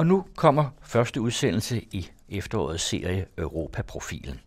[0.00, 4.40] Og nu kommer første udsendelse i efterårets serie Europa-profilen.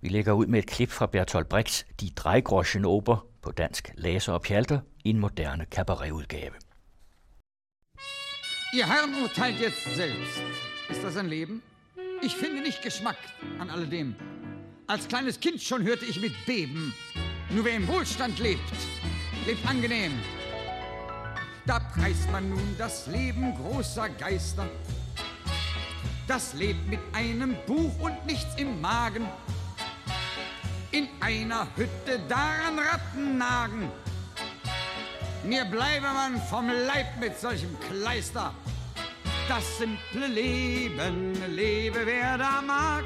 [0.00, 4.32] Vi lægger ud med et klip fra Bertolt Brechts De Dreigroschen Oper på dansk Laser
[4.32, 6.52] og Pjalter i en moderne cabaretudgave.
[8.74, 10.42] Ihr Herren urteilt jetzt selbst.
[10.90, 11.62] Ist das ein Leben?
[12.22, 13.18] Ich finde nicht Geschmack
[13.60, 14.14] an alledem.
[14.88, 16.94] Als kleines Kind schon hörte ich mit Beben.
[17.50, 18.72] Nur wer im Wohlstand lebt,
[19.46, 20.12] lebt angenehm.
[21.66, 24.66] Da preist man nun das Leben großer Geister.
[26.26, 29.26] Das lebt mit einem Buch und nichts im Magen.
[30.92, 33.90] In einer Hütte daran Ratten nagen.
[35.44, 38.54] Mir bleibe man vom Leib mit solchem Kleister.
[39.48, 43.04] Das simple Leben lebe wer da mag.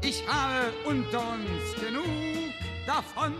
[0.00, 2.54] Ich habe unter uns genug
[2.86, 3.34] davon.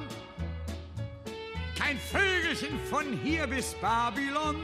[1.88, 4.56] Ein Vögelchen von hier bis Babylon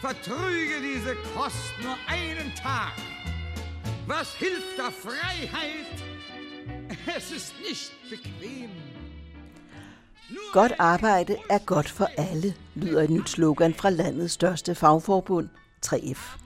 [0.00, 2.92] vertrüge diese Kost nur einen Tag.
[4.06, 5.86] Was hilft der Freiheit?
[7.16, 8.70] Es ist nicht bequem.
[10.52, 15.48] Godt arbejde er godt for alle, lyder et nyt slogan fra landets største fagforbund,
[15.86, 16.38] 3F.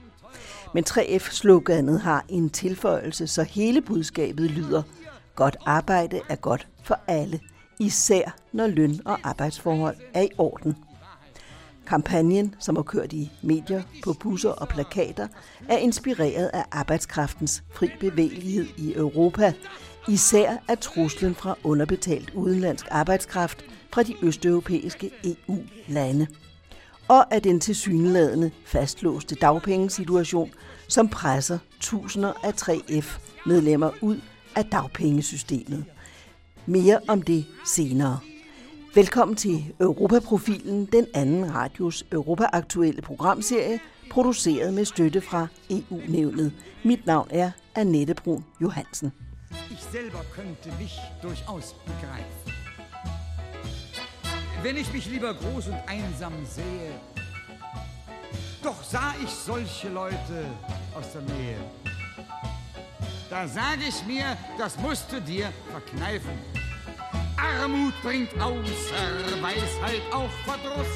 [0.73, 4.83] Men 3F-sloganet har en tilføjelse, så hele budskabet lyder,
[5.35, 7.39] godt arbejde er godt for alle,
[7.79, 10.75] især når løn- og arbejdsforhold er i orden.
[11.87, 15.27] Kampagnen, som har kørt i medier, på busser og plakater,
[15.69, 19.53] er inspireret af arbejdskraftens fri bevægelighed i Europa,
[20.07, 26.27] især af truslen fra underbetalt udenlandsk arbejdskraft fra de østeuropæiske EU-lande
[27.07, 30.51] og af den tilsyneladende fastlåste dagpengesituation,
[30.87, 34.21] som presser tusinder af 3F-medlemmer ud
[34.55, 35.85] af dagpengesystemet.
[36.69, 38.19] Mere om det senere.
[38.95, 43.79] Velkommen til Europaprofilen, den anden radios Europa-aktuelle programserie,
[44.11, 46.51] produceret med støtte fra EU-nævnet.
[46.83, 49.11] Mit navn er Annette Brun Johansen.
[49.71, 52.51] Ich selber könnte mich durchaus begreifen.
[54.63, 56.91] Wenn ich mich lieber groß und einsam sehe,
[58.63, 60.45] doch sah ich solche Leute
[60.95, 61.57] aus der Nähe.
[63.29, 66.56] Da sage ich mir, das musst du dir verkneifen.
[67.37, 70.87] Armut bringt außer Weisheit auch Verdruss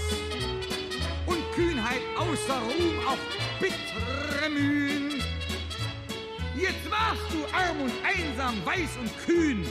[1.25, 3.17] und Kühnheit außer Ruhm auch
[3.59, 5.23] bittere Mühen.
[6.55, 9.65] Jetzt warst du arm und einsam, weiß und kühn.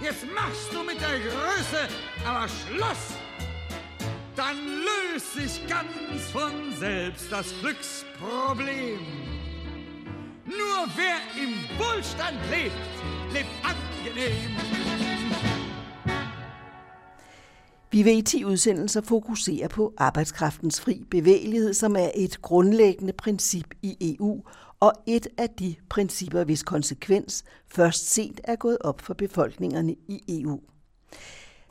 [0.00, 1.88] Jetzt machst du mit der Größe
[2.24, 3.16] aber Schluss.
[4.36, 9.00] Dann löst sich ganz von selbst das Glücksproblem.
[10.44, 12.72] Nur wer im Wohlstand lebt,
[13.32, 14.77] lebt angenehm.
[17.90, 23.74] Vi vil i 10 udsendelser fokusere på arbejdskraftens fri bevægelighed, som er et grundlæggende princip
[23.82, 24.42] i EU,
[24.80, 30.42] og et af de principper, hvis konsekvens først sent er gået op for befolkningerne i
[30.42, 30.60] EU.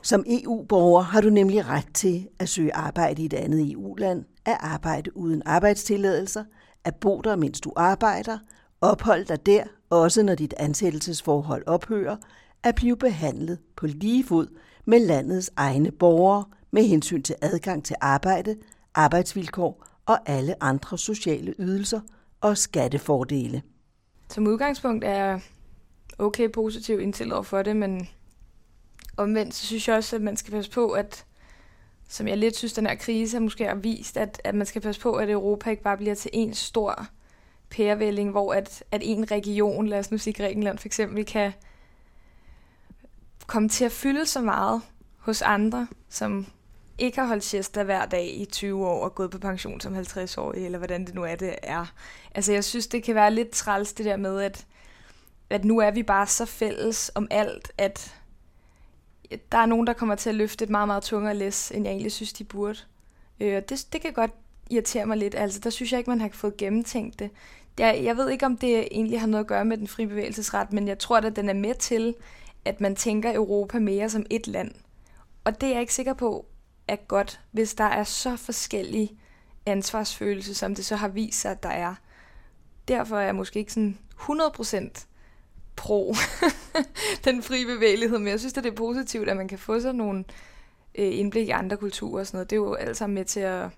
[0.02, 4.56] Som EU-borger har du nemlig ret til at søge arbejde i et andet EU-land, at
[4.60, 6.44] arbejde uden arbejdstilladelser,
[6.84, 8.38] at bo der, mens du arbejder,
[8.80, 12.16] opholde dig der, også når dit ansættelsesforhold ophører,
[12.62, 14.46] at blive behandlet på lige fod
[14.88, 18.56] med landets egne borgere med hensyn til adgang til arbejde,
[18.94, 22.00] arbejdsvilkår og alle andre sociale ydelser
[22.40, 23.62] og skattefordele.
[24.30, 25.40] Som udgangspunkt er jeg
[26.18, 28.08] okay positiv indstillet over for det, men
[29.16, 31.24] omvendt så synes jeg også, at man skal passe på, at
[32.08, 35.00] som jeg lidt synes, den her krise måske har vist, at, at man skal passe
[35.00, 37.06] på, at Europa ikke bare bliver til en stor
[37.70, 41.52] pærevælling, hvor at, at en region, lad os nu sige Grækenland for eksempel, kan
[43.48, 44.82] komme til at fylde så meget
[45.18, 46.46] hos andre, som
[46.98, 50.38] ikke har holdt siesta hver dag i 20 år og gået på pension som 50
[50.38, 51.86] år eller hvordan det nu er, det er.
[52.34, 54.66] Altså jeg synes, det kan være lidt træls det der med, at,
[55.50, 58.14] at nu er vi bare så fælles om alt, at
[59.52, 61.92] der er nogen, der kommer til at løfte et meget, meget tungere læs, end jeg
[61.92, 62.78] egentlig synes, de burde.
[63.40, 64.30] Øh, det, det kan godt
[64.70, 65.34] irritere mig lidt.
[65.34, 67.30] Altså, der synes jeg ikke, man har fået gennemtænkt det.
[67.78, 70.72] Jeg, jeg ved ikke, om det egentlig har noget at gøre med den frie bevægelsesret,
[70.72, 72.14] men jeg tror, at den er med til,
[72.64, 74.70] at man tænker Europa mere som et land.
[75.44, 76.46] Og det er jeg ikke sikker på
[76.88, 79.10] er godt, hvis der er så forskellige
[79.66, 81.94] ansvarsfølelse, som det så har vist sig, at der er.
[82.88, 85.06] Derfor er jeg måske ikke sådan 100%
[85.76, 86.14] pro
[87.24, 89.94] den frie bevægelighed, men jeg synes, at det er positivt, at man kan få sådan
[89.94, 90.24] nogle
[90.94, 92.50] øh, indblik i andre kulturer og sådan noget.
[92.50, 93.68] Det er jo alt sammen med til at,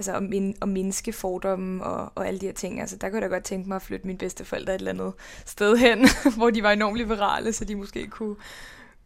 [0.00, 2.80] altså at, min, at mindske fordomme og, og alle de her ting.
[2.80, 5.12] Altså, der kunne jeg da godt tænke mig at flytte mine bedsteforældre et eller andet
[5.46, 8.36] sted hen, hvor de var enormt liberale, så de måske kunne,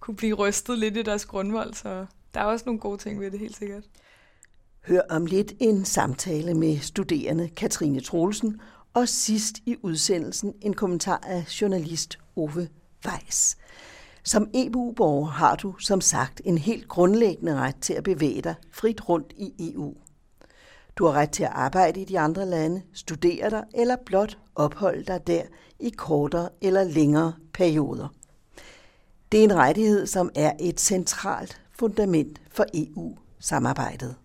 [0.00, 1.75] kunne blive rystet lidt i deres grundvold.
[1.75, 3.85] Så der er også nogle gode ting ved det, helt sikkert.
[4.87, 8.61] Hør om lidt en samtale med studerende Katrine Troelsen,
[8.94, 12.69] og sidst i udsendelsen en kommentar af journalist Ove
[13.06, 13.56] Weiss.
[14.23, 19.08] Som EU-borger har du som sagt en helt grundlæggende ret til at bevæge dig frit
[19.08, 19.94] rundt i EU.
[20.96, 25.05] Du har ret til at arbejde i de andre lande, studere dig eller blot opholde
[25.05, 25.43] dig der
[25.81, 28.08] i kortere eller længere perioder.
[29.32, 34.17] Det er en rettighed, som er et centralt fundament for EU-samarbejdet.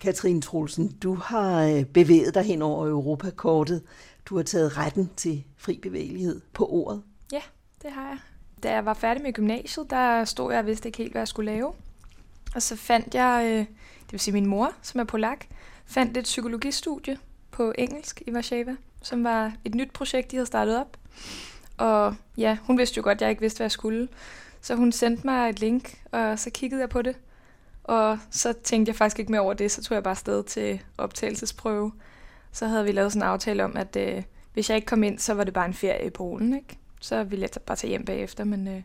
[0.00, 3.82] Katrine Trulsen, du har øh, bevæget dig hen over Europakortet.
[4.26, 7.02] Du har taget retten til fri bevægelighed på ordet.
[7.32, 7.42] Ja,
[7.82, 8.18] det har jeg.
[8.62, 11.28] Da jeg var færdig med gymnasiet, der stod jeg og vidste ikke helt, hvad jeg
[11.28, 11.72] skulle lave.
[12.54, 13.76] Og så fandt jeg, øh,
[14.06, 15.44] det vil sige min mor, som er polak,
[15.86, 17.18] fandt et psykologistudie
[17.50, 20.96] på engelsk i Warszawa, som var et nyt projekt, de havde startet op.
[21.76, 24.08] Og ja, hun vidste jo godt, at jeg ikke vidste, hvad jeg skulle.
[24.60, 27.16] Så hun sendte mig et link, og så kiggede jeg på det.
[27.84, 30.82] Og så tænkte jeg faktisk ikke mere over det, så tog jeg bare sted til
[30.98, 31.92] optagelsesprøve.
[32.52, 34.22] Så havde vi lavet sådan en aftale om, at øh,
[34.52, 36.78] hvis jeg ikke kom ind, så var det bare en ferie i Polen, ikke?
[37.00, 38.82] Så ville jeg bare tage hjem bagefter, men øh,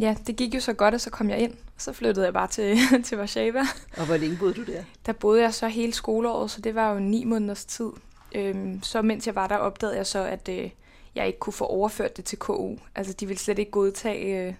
[0.00, 1.52] ja, det gik jo så godt, og så kom jeg ind.
[1.52, 3.62] Og så flyttede jeg bare til, til Warszawa.
[3.96, 4.84] Og hvor længe boede du der?
[5.06, 7.90] Der boede jeg så hele skoleåret, så det var jo ni måneders tid.
[8.34, 10.70] Øhm, så mens jeg var der, opdagede jeg så, at øh,
[11.14, 12.76] jeg ikke kunne få overført det til KU.
[12.94, 14.54] Altså, de ville slet ikke godtage øh,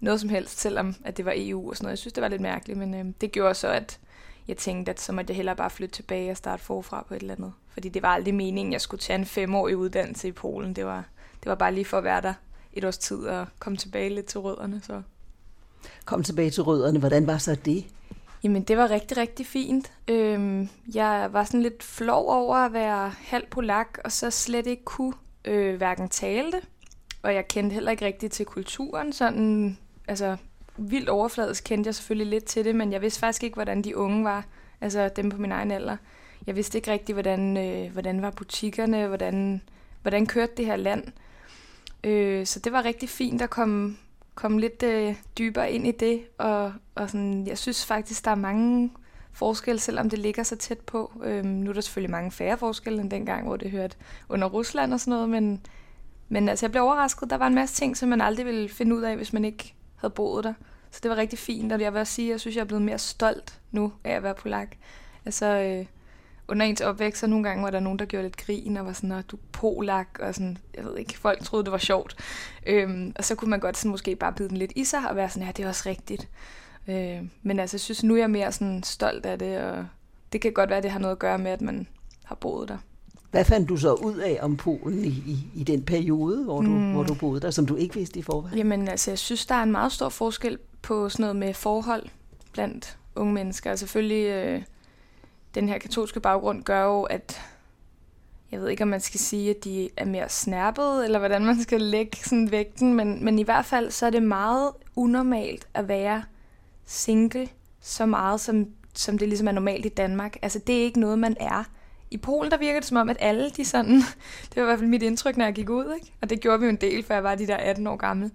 [0.00, 1.92] noget som helst, selvom at det var EU og sådan noget.
[1.92, 3.98] Jeg synes, det var lidt mærkeligt, men øh, det gjorde så, at
[4.48, 7.20] jeg tænkte, at så måtte jeg hellere bare flytte tilbage og starte forfra på et
[7.20, 7.52] eller andet.
[7.68, 10.72] Fordi det var aldrig meningen, at jeg skulle tage en femårig uddannelse i Polen.
[10.72, 11.04] Det var,
[11.42, 12.34] det var bare lige for at være der
[12.72, 14.80] et års tid og komme tilbage lidt til rødderne.
[14.86, 15.02] Så.
[16.04, 16.98] Kom tilbage til rødderne.
[16.98, 17.84] Hvordan var så det?
[18.44, 19.92] Jamen, det var rigtig, rigtig fint.
[20.08, 24.84] Øhm, jeg var sådan lidt flov over at være halv polak, og så slet ikke
[24.84, 25.12] kunne
[25.44, 26.60] øh, hverken tale det,
[27.22, 29.12] og jeg kendte heller ikke rigtig til kulturen.
[29.12, 29.78] Sådan,
[30.08, 30.36] altså,
[30.76, 33.96] vildt overfladisk kendte jeg selvfølgelig lidt til det, men jeg vidste faktisk ikke, hvordan de
[33.96, 34.46] unge var,
[34.80, 35.96] altså dem på min egen alder.
[36.46, 39.62] Jeg vidste ikke rigtig, hvordan, øh, hvordan var butikkerne, hvordan,
[40.02, 41.04] hvordan kørte det her land.
[42.04, 43.96] Øh, så det var rigtig fint at komme,
[44.34, 48.34] komme lidt øh, dybere ind i det, og, og sådan, jeg synes faktisk, der er
[48.34, 48.90] mange
[49.32, 51.12] forskelle, selvom det ligger så tæt på.
[51.24, 53.96] Øh, nu er der selvfølgelig mange færre forskelle end dengang, hvor det hørte
[54.28, 55.66] under Rusland og sådan noget, men,
[56.28, 57.30] men altså, jeg blev overrasket.
[57.30, 59.74] Der var en masse ting, som man aldrig ville finde ud af, hvis man ikke
[59.96, 60.54] havde boet der.
[60.90, 62.66] Så det var rigtig fint, og jeg vil også sige, at jeg synes, jeg er
[62.66, 64.76] blevet mere stolt nu af at være polak.
[65.24, 65.86] Altså, øh,
[66.48, 68.92] under ens opvækst, så nogle gange var der nogen, der gjorde lidt grin, og var
[68.92, 72.16] sådan, at du polak, og sådan, jeg ved ikke, folk troede, det var sjovt.
[72.66, 75.16] Øhm, og så kunne man godt sådan, måske bare bide den lidt i sig, og
[75.16, 76.28] være sådan, ja, det er også rigtigt.
[76.88, 79.86] Øh, men altså, jeg synes, nu er jeg mere sådan stolt af det, og
[80.32, 81.86] det kan godt være, det har noget at gøre med, at man
[82.24, 82.78] har boet der.
[83.30, 86.68] Hvad fandt du så ud af om Polen i, i, i den periode, hvor du,
[86.68, 86.92] mm.
[86.92, 88.58] hvor du boede der, som du ikke vidste i forvejen?
[88.58, 92.06] Jamen altså, jeg synes, der er en meget stor forskel på sådan noget med forhold
[92.52, 93.70] blandt unge mennesker.
[93.70, 94.62] Og selvfølgelig, øh,
[95.60, 97.40] den her katolske baggrund gør jo, at
[98.52, 101.62] jeg ved ikke, om man skal sige, at de er mere snærpet, eller hvordan man
[101.62, 105.88] skal lægge sådan vægten, men, men i hvert fald så er det meget unormalt at
[105.88, 106.22] være
[106.86, 107.48] single
[107.80, 110.36] så meget, som, som det ligesom er normalt i Danmark.
[110.42, 111.64] Altså, det er ikke noget, man er.
[112.10, 113.94] I Polen, der virker det som om, at alle de sådan...
[114.50, 116.12] Det var i hvert fald mit indtryk, når jeg gik ud, ikke?
[116.20, 118.30] Og det gjorde vi jo en del, før jeg var de der 18 år gammel.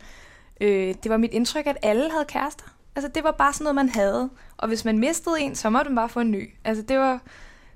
[0.62, 2.66] Øh, det var mit indtryk, at alle havde kærester.
[2.96, 4.30] Altså, det var bare sådan noget, man havde.
[4.58, 6.54] Og hvis man mistede en, så måtte man bare få en ny.
[6.64, 7.22] Altså, det var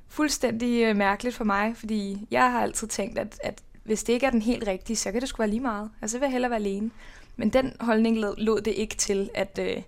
[0.08, 4.25] fuldstændig øh, mærkeligt for mig, fordi jeg har altid tænkt, at, at hvis det ikke
[4.25, 5.89] er den helt rigtige, så kan det sgu være lige meget.
[6.01, 6.91] Altså, så vil jeg hellere være alene.
[7.36, 9.82] Men den holdning lod det ikke til, at, øh,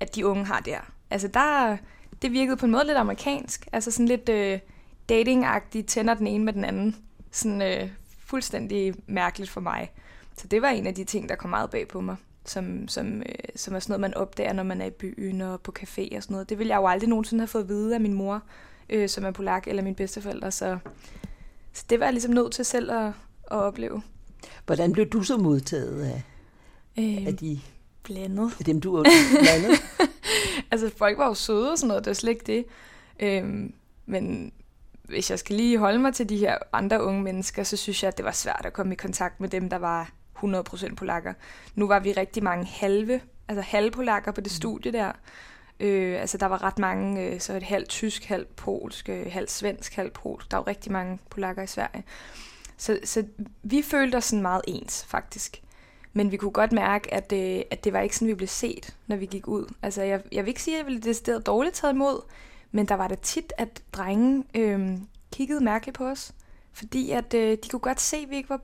[0.00, 0.78] at de unge har der.
[1.10, 1.76] Altså der,
[2.22, 3.68] det virkede på en måde lidt amerikansk.
[3.72, 4.58] Altså sådan lidt øh,
[5.08, 6.96] dating-agtigt, tænder den ene med den anden.
[7.30, 7.90] Sådan øh,
[8.24, 9.90] fuldstændig mærkeligt for mig.
[10.36, 12.16] Så det var en af de ting, der kom meget bag på mig.
[12.44, 13.24] Som, som, øh,
[13.56, 16.22] som er sådan noget, man opdager, når man er i byen og på café og
[16.22, 16.48] sådan noget.
[16.48, 18.42] Det ville jeg jo aldrig nogensinde have fået at vide af min mor,
[18.90, 20.50] øh, som er polak, eller min bedsteforældre.
[20.50, 20.78] Så,
[21.72, 23.12] så det var jeg ligesom nødt til selv at, at
[23.56, 24.02] opleve.
[24.66, 26.22] Hvordan blev du så modtaget af,
[26.98, 27.60] øh, af de
[28.02, 28.52] blandet.
[28.58, 29.02] Af dem, du er
[29.40, 29.82] blandet?
[30.72, 32.64] altså, folk var jo søde og sådan noget, det er slet ikke det.
[33.20, 33.74] Øhm,
[34.06, 34.52] men
[35.04, 38.08] hvis jeg skal lige holde mig til de her andre unge mennesker, så synes jeg,
[38.08, 41.32] at det var svært at komme i kontakt med dem, der var 100% polakker.
[41.74, 44.56] Nu var vi rigtig mange halve, altså halvpolakker på det mm.
[44.56, 45.12] studie der.
[45.80, 49.50] Øh, altså der var ret mange, øh, så et halvt tysk, halvt polsk, øh, halvt
[49.50, 50.50] svensk, halvt polsk.
[50.50, 52.04] Der var rigtig mange polakker i Sverige.
[52.76, 53.24] Så, så
[53.62, 55.62] vi følte os sådan meget ens, faktisk.
[56.12, 58.96] Men vi kunne godt mærke, at, øh, at det var ikke sådan, vi blev set,
[59.06, 59.74] når vi gik ud.
[59.82, 62.20] Altså, jeg, jeg vil ikke sige, at jeg ville det dårligt taget imod,
[62.70, 64.98] men der var da tit, at drengen øh,
[65.32, 66.32] kiggede mærkeligt på os.
[66.72, 68.60] Fordi at øh, de kunne godt se, at vi ikke var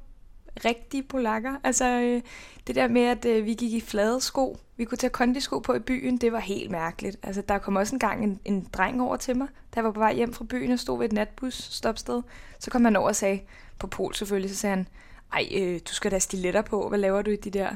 [0.64, 1.56] rigtige polakker.
[1.64, 2.22] Altså øh,
[2.66, 5.74] det der med, at øh, vi gik i flade sko, vi kunne tage kondisko på
[5.74, 7.16] i byen, det var helt mærkeligt.
[7.22, 10.14] Altså der kom også engang en, en dreng over til mig, der var på vej
[10.14, 12.22] hjem fra byen og stod ved et natbus stopsted.
[12.58, 13.40] Så kom han over og sagde,
[13.78, 14.88] på pol selvfølgelig, så sagde han,
[15.32, 17.70] ej, øh, du skal da stiletter på, hvad laver du i de der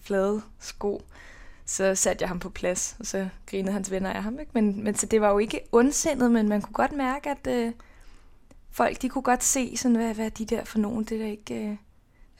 [0.00, 1.02] flade sko?
[1.64, 4.38] Så satte jeg ham på plads, og så grinede hans venner af ham.
[4.38, 4.50] Ikke?
[4.54, 7.72] Men, men så det var jo ikke ondsindet, men man kunne godt mærke, at øh,
[8.70, 11.26] folk de kunne godt se, sådan, hvad, hvad er de der for nogen, det der
[11.26, 11.54] ikke...
[11.54, 11.76] Øh,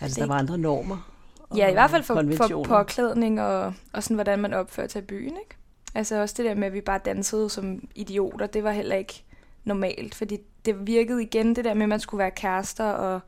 [0.01, 1.13] Altså, der var andre normer?
[1.57, 5.05] Ja, i hvert fald for, for påklædning og, og sådan, hvordan man opførte sig i
[5.05, 5.37] byen.
[5.37, 5.57] Ikke?
[5.95, 9.25] Altså også det der med, at vi bare dansede som idioter, det var heller ikke
[9.65, 13.21] normalt, fordi det virkede igen det der med, at man skulle være kærester, og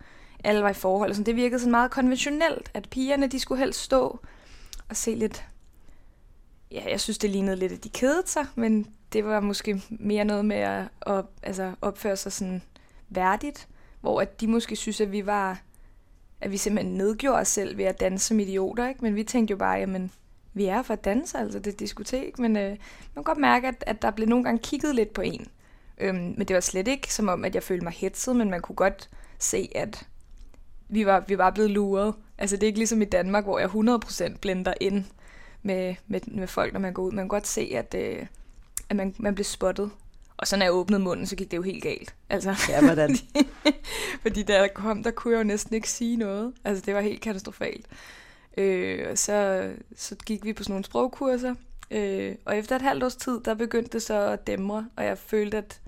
[0.44, 1.10] alle var i forhold.
[1.10, 4.20] Og sådan, det virkede sådan meget konventionelt, at pigerne de skulle helst stå
[4.88, 5.44] og se lidt...
[6.70, 10.24] Ja, jeg synes, det lignede lidt, at de kedede sig, men det var måske mere
[10.24, 12.62] noget med at, at altså, opføre sig sådan
[13.08, 13.68] værdigt,
[14.00, 15.60] hvor at de måske synes, at vi var
[16.40, 19.00] at vi simpelthen nedgjorde os selv ved at danse som idioter, ikke?
[19.02, 20.10] Men vi tænkte jo bare, jamen,
[20.54, 22.78] vi er for at danse, altså det er diskotek, men øh, man
[23.16, 25.46] kan godt mærke, at, at der blev nogle gange kigget lidt på en.
[25.98, 28.60] Øhm, men det var slet ikke som om, at jeg følte mig hetset, men man
[28.60, 30.06] kunne godt se, at
[30.88, 32.14] vi var, vi var blevet luret.
[32.38, 35.04] Altså det er ikke ligesom i Danmark, hvor jeg 100% blender ind
[35.62, 37.12] med, med, med folk, når man går ud.
[37.12, 38.26] Man kan godt se, at, øh,
[38.88, 39.90] at man, man bliver spottet.
[40.36, 42.14] Og så når jeg åbnede munden, så gik det jo helt galt.
[42.30, 43.16] Altså, ja, hvordan?
[44.22, 46.54] fordi da jeg kom, der kunne jeg jo næsten ikke sige noget.
[46.64, 47.86] Altså det var helt katastrofalt.
[48.56, 51.54] Øh, og så, så gik vi på sådan nogle sprogkurser.
[51.90, 55.18] Øh, og efter et halvt års tid, der begyndte det så at dæmre, og jeg
[55.18, 55.80] følte, at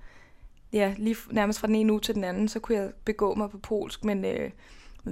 [0.72, 3.50] ja, lige nærmest fra den ene uge til den anden, så kunne jeg begå mig
[3.50, 4.50] på polsk, men, øh,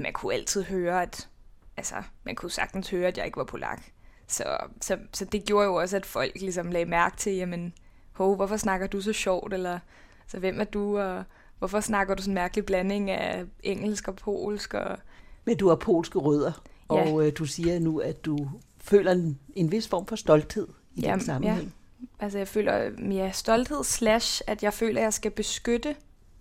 [0.00, 1.28] man kunne altid høre, at
[1.76, 3.82] altså, man kunne sagtens høre, at jeg ikke var polak.
[4.26, 7.74] Så, så, så det gjorde jo også, at folk ligesom lagde mærke til, jamen,
[8.14, 9.78] hov, hvorfor snakker du så sjovt, eller
[10.22, 11.24] altså, hvem er du, og
[11.58, 14.74] hvorfor snakker du sådan en mærkelig blanding af engelsk og polsk?
[14.74, 14.98] Og...
[15.44, 16.52] Men du har polske rødder,
[16.90, 17.12] ja.
[17.12, 18.48] og øh, du siger nu, at du
[18.80, 21.74] føler en, en vis form for stolthed i Jamen, den sammenhæng.
[22.00, 22.24] Ja.
[22.24, 25.96] Altså jeg føler mere stolthed slash, at jeg føler, at jeg skal beskytte.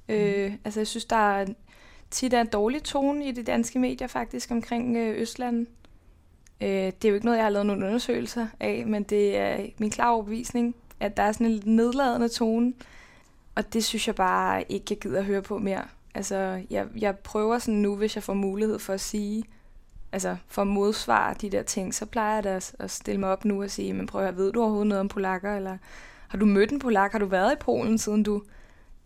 [0.10, 0.14] Mm.
[0.14, 1.46] Øh, altså jeg synes, der er
[2.12, 5.68] tit er en dårlig tone i de danske medier faktisk omkring øh, Østland.
[6.62, 9.66] Øh, det er jo ikke noget, jeg har lavet nogle undersøgelser af, men det er
[9.78, 12.74] min klare overbevisning, at der er sådan en lidt nedladende tone.
[13.56, 15.86] Og det synes jeg bare ikke, jeg gider at høre på mere.
[16.16, 19.44] Altså, jeg, jeg prøver sådan nu, hvis jeg får mulighed for at sige,
[20.12, 23.46] altså for at modsvare de der ting, så plejer jeg da at stille mig op
[23.46, 25.78] nu og sige, men prøv at ved du overhovedet noget om polakker, eller
[26.28, 28.44] har du mødt en polak, har du været i Polen, siden du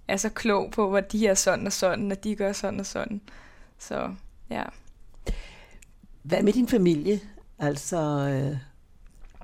[0.08, 2.86] er så klog på, hvor de er sådan og sådan, og de gør sådan og
[2.86, 3.22] sådan.
[3.78, 4.16] Så
[4.50, 4.64] ja.
[6.24, 7.20] Hvad med din familie?
[7.60, 8.58] Altså, øh,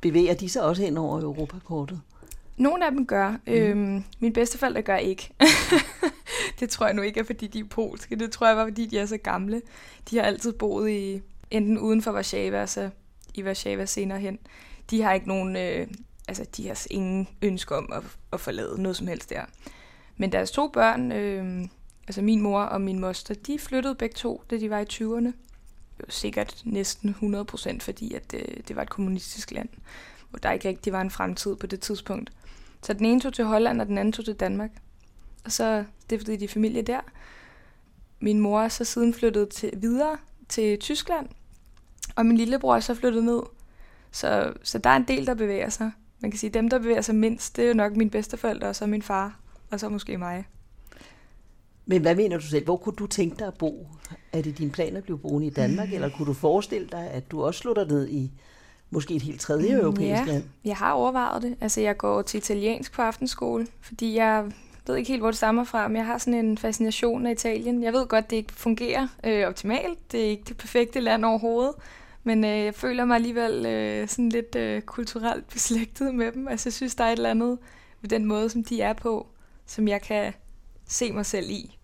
[0.01, 2.01] bevæger de sig også hen over Europakortet?
[2.57, 3.29] Nogle af dem gør.
[3.31, 3.53] Mm.
[3.53, 5.29] Øhm, mine bedsteforældre gør ikke.
[6.59, 8.15] det tror jeg nu ikke er, fordi de er polske.
[8.15, 9.61] Det tror jeg var, fordi de er så gamle.
[10.09, 12.89] De har altid boet i enten uden for Warszawa, altså
[13.33, 14.39] i Warszawa senere hen.
[14.89, 15.87] De har ikke nogen, øh,
[16.27, 19.41] altså de har ingen ønske om at, at forlade noget som helst der.
[20.17, 21.67] Men deres to børn, øh,
[22.07, 25.33] altså min mor og min moster, de flyttede begge to, da de var i 20'erne.
[25.97, 29.69] Det var sikkert næsten 100 procent, fordi at, øh, det var et kommunistisk land,
[30.29, 32.31] hvor der ikke rigtig var en fremtid på det tidspunkt.
[32.83, 34.71] Så den ene tog til Holland, og den anden tog til Danmark.
[35.45, 36.99] Og så stiftede de familie der.
[38.19, 40.17] Min mor er så siden flyttet til, videre
[40.49, 41.27] til Tyskland,
[42.15, 43.41] og min lillebror er så flyttet ned.
[44.11, 45.91] Så, så der er en del, der bevæger sig.
[46.19, 48.67] Man kan sige, at dem, der bevæger sig mindst, det er jo nok mine bedsteforældre,
[48.67, 49.39] og så min far,
[49.71, 50.45] og så måske mig.
[51.85, 52.63] Men hvad mener du selv?
[52.63, 53.87] Hvor kunne du tænke dig at bo?
[54.33, 57.31] Er det din plan at blive boende i Danmark, eller kunne du forestille dig, at
[57.31, 58.31] du også slutter ned i
[58.93, 60.43] måske et helt tredje mm, europæisk ja, land?
[60.65, 61.55] jeg har overvejet det.
[61.61, 64.51] Altså, jeg går til italiensk på aftenskole, fordi jeg
[64.87, 67.83] ved ikke helt, hvor det stammer fra, men jeg har sådan en fascination af Italien.
[67.83, 70.11] Jeg ved godt, det ikke fungerer øh, optimalt.
[70.11, 71.73] Det er ikke det perfekte land overhovedet.
[72.23, 76.47] Men øh, jeg føler mig alligevel øh, sådan lidt øh, kulturelt beslægtet med dem.
[76.47, 77.57] Altså, jeg synes, der er et eller andet
[78.01, 79.27] ved den måde, som de er på,
[79.65, 80.33] som jeg kan
[80.87, 81.77] se mig selv i.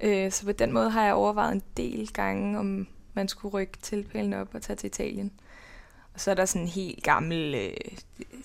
[0.00, 3.78] Øh, så på den måde har jeg overvejet en del gange, om man skulle rykke
[3.82, 5.32] tilpælen op og tage til Italien.
[6.20, 7.70] Så er der sådan en helt gammel, øh,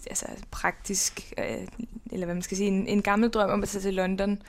[0.10, 1.68] altså praktisk, øh,
[2.12, 4.42] eller hvad man skal sige, en, en gammel drøm om at tage til London,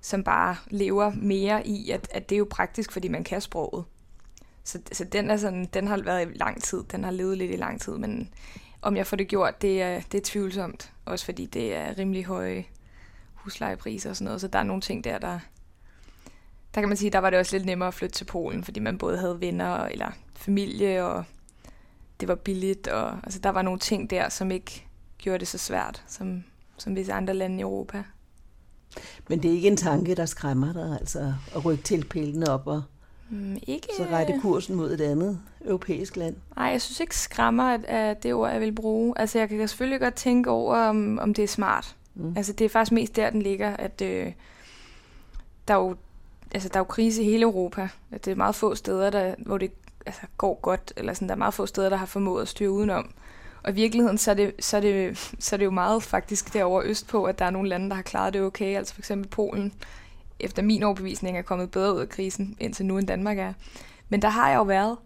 [0.00, 3.84] som bare lever mere i, at, at det er jo praktisk, fordi man kan sproget.
[4.64, 7.52] Så, så den, er sådan, den har været i lang tid, den har levet lidt
[7.52, 8.30] i lang tid, men
[8.82, 10.92] om jeg får det gjort, det er, det er tvivlsomt.
[11.04, 12.64] Også fordi det er rimelig høje
[13.34, 15.38] huslejepriser og sådan noget, så der er nogle ting der, der...
[16.74, 18.80] Der kan man sige, der var det også lidt nemmere at flytte til Polen, fordi
[18.80, 21.24] man både havde venner eller familie, og
[22.20, 24.86] det var billigt, og altså, der var nogle ting der, som ikke
[25.18, 26.44] gjorde det så svært, som,
[26.78, 28.02] som visse andre lande i Europa.
[29.28, 32.66] Men det er ikke en tanke, der skræmmer dig, altså at rykke til pillene op
[32.66, 32.82] og
[33.30, 33.88] Mm, ikke...
[33.96, 36.36] Så rette kursen mod et andet europæisk land?
[36.56, 39.14] Nej, jeg synes ikke skræmmer, at, at det ord, jeg vil bruge.
[39.16, 41.96] Altså, jeg kan selvfølgelig godt tænke over, om, om det er smart.
[42.14, 42.36] Mm.
[42.36, 44.32] Altså, det er faktisk mest der, den ligger, at øh,
[45.68, 45.96] der, er jo,
[46.54, 47.88] altså, der er jo krise i hele Europa.
[48.10, 49.70] Det er meget få steder, der, hvor det
[50.08, 52.70] altså, går godt, eller sådan, der er meget få steder, der har formået at styre
[52.70, 53.14] udenom.
[53.62, 56.52] Og i virkeligheden, så er, det, så, er det, så er det jo meget faktisk
[56.52, 58.76] derovre øst på, at der er nogle lande, der har klaret det okay.
[58.76, 59.72] Altså for eksempel Polen,
[60.40, 63.52] efter min overbevisning, er kommet bedre ud af krisen, indtil nu end Danmark er.
[64.08, 64.96] Men der har jeg jo været.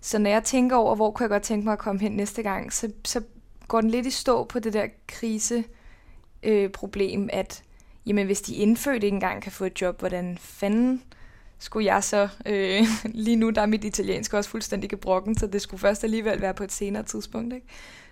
[0.00, 2.42] Så når jeg tænker over, hvor kunne jeg godt tænke mig at komme hen næste
[2.42, 3.22] gang, så, så
[3.68, 7.62] går den lidt i stå på det der kriseproblem, øh, at
[8.06, 11.02] jamen, hvis de indfødte ikke engang kan få et job, hvordan fanden
[11.58, 12.28] skulle jeg så...
[12.46, 12.86] Øh,
[13.24, 16.54] lige nu der er mit italiensk også fuldstændig gebrokken, så det skulle først alligevel være
[16.54, 17.54] på et senere tidspunkt.
[17.54, 17.66] Ikke?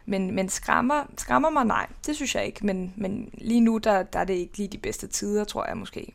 [0.07, 1.65] Men, men skræmmer, skræmmer mig?
[1.65, 2.67] Nej, det synes jeg ikke.
[2.67, 5.77] Men, men lige nu, der, der er det ikke lige de bedste tider, tror jeg
[5.77, 6.13] måske.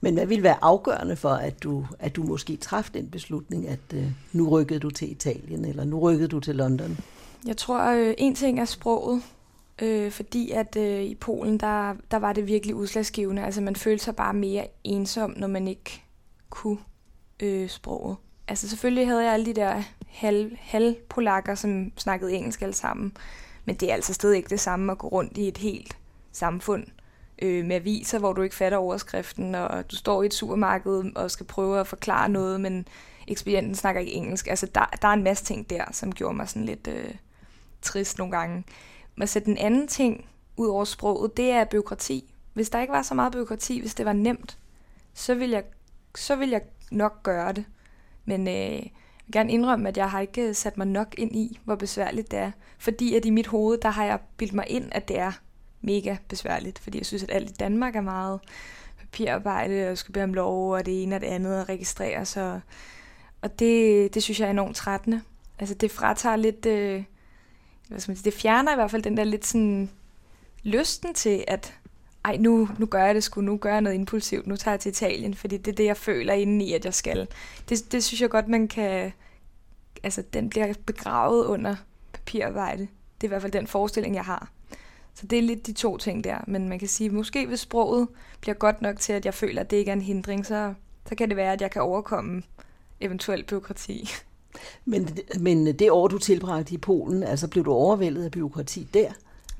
[0.00, 3.78] Men hvad ville være afgørende for, at du, at du måske træffede den beslutning, at
[3.94, 6.98] øh, nu rykkede du til Italien, eller nu rykkede du til London?
[7.46, 9.22] Jeg tror, øh, en ting er sproget.
[9.82, 13.42] Øh, fordi at øh, i Polen, der, der var det virkelig udslagsgivende.
[13.42, 16.02] Altså man følte sig bare mere ensom, når man ikke
[16.50, 16.78] kunne
[17.40, 18.16] øh, sproget.
[18.48, 23.16] Altså selvfølgelig havde jeg alle de der halv, halvpolakker, som snakkede engelsk alle sammen.
[23.64, 25.98] Men det er altså stadig ikke det samme at gå rundt i et helt
[26.32, 26.86] samfund
[27.42, 31.30] øh, med aviser, hvor du ikke fatter overskriften, og du står i et supermarked og
[31.30, 32.88] skal prøve at forklare noget, men
[33.28, 34.46] ekspedienten snakker ikke engelsk.
[34.46, 37.14] Altså der, der er en masse ting der, som gjorde mig sådan lidt øh,
[37.82, 38.64] trist nogle gange.
[39.16, 40.24] Men så den anden ting,
[40.56, 42.34] ud over sproget, det er byråkrati.
[42.52, 44.58] Hvis der ikke var så meget byråkrati, hvis det var nemt,
[45.14, 45.64] så ville jeg,
[46.16, 47.64] så vil jeg nok gøre det.
[48.24, 48.90] Men øh, jeg
[49.26, 52.30] vil gerne indrømme, at jeg har ikke øh, sat mig nok ind i, hvor besværligt
[52.30, 52.50] det er.
[52.78, 55.32] Fordi at i mit hoved, der har jeg bildt mig ind, at det er
[55.80, 56.78] mega besværligt.
[56.78, 58.40] Fordi jeg synes, at alt i Danmark er meget
[58.98, 62.60] papirarbejde, og skal bede om lov, og det ene og det andet, og registrere sig.
[63.42, 65.22] Og det, det synes jeg er enormt trættende.
[65.58, 67.04] Altså det fratager lidt, øh,
[67.88, 69.90] hvad skal man sige, det fjerner i hvert fald den der lidt sådan
[70.62, 71.79] lysten til, at
[72.24, 74.80] ej, nu, nu gør jeg det sgu, nu gør jeg noget impulsivt, nu tager jeg
[74.80, 77.28] til Italien, fordi det er det, jeg føler indeni, at jeg skal.
[77.68, 79.12] Det, det synes jeg godt, man kan,
[80.02, 81.76] altså den bliver begravet under
[82.12, 82.82] papirarbejde.
[82.82, 84.50] Det er i hvert fald den forestilling, jeg har.
[85.14, 88.08] Så det er lidt de to ting der, men man kan sige, måske hvis sproget
[88.40, 90.74] bliver godt nok til, at jeg føler, at det ikke er en hindring, så,
[91.08, 92.42] så kan det være, at jeg kan overkomme
[93.00, 94.08] eventuelt byråkrati.
[94.84, 95.08] Men,
[95.40, 99.12] men det år, du tilbragte i Polen, altså blev du overvældet af byråkrati der?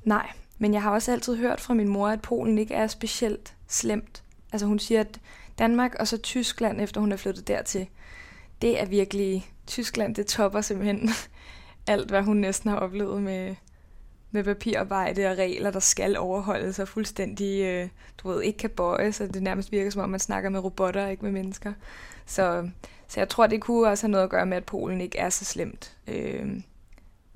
[0.05, 0.31] Nej,
[0.63, 4.23] men jeg har også altid hørt fra min mor, at Polen ikke er specielt slemt.
[4.53, 5.21] Altså hun siger, at
[5.59, 7.89] Danmark og så Tyskland, efter hun er flyttet dertil,
[8.63, 9.53] det er virkelig...
[9.67, 11.09] Tyskland, det topper simpelthen
[11.87, 13.55] alt, hvad hun næsten har oplevet med,
[14.31, 19.17] med papirarbejde og regler, der skal overholdes og fuldstændig, øh, du ved, ikke kan bøjes,
[19.17, 21.73] så det nærmest virker som om, man snakker med robotter, ikke med mennesker.
[22.27, 22.69] Så,
[23.09, 25.31] så jeg tror, det kunne også have noget at gøre med, at Polen ikke er
[25.31, 26.63] så slemt øh,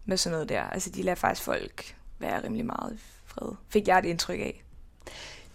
[0.04, 0.62] med sådan noget der.
[0.62, 2.98] Altså, de lader faktisk folk være rimelig meget
[3.35, 3.53] fred.
[3.68, 4.64] Fik jeg et indtryk af.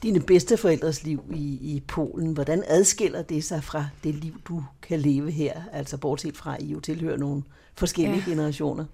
[0.04, 4.64] Dine bedste forældres liv i, i Polen, hvordan adskiller det sig fra det liv, du
[4.82, 5.62] kan leve her?
[5.72, 7.44] Altså bortset fra, at I jo tilhører nogle
[7.76, 8.32] forskellige ja.
[8.32, 8.86] generationer.